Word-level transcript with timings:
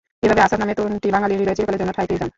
এভাবেই 0.25 0.45
আসাদ 0.45 0.59
নামের 0.61 0.77
তরুণটি 0.77 1.07
বাঙালির 1.15 1.39
হৃদয়ে 1.41 1.57
চিরকালের 1.57 1.81
জন্য 1.81 1.91
ঠাঁই 1.97 2.07
পেয়ে 2.09 2.19
যান। 2.21 2.29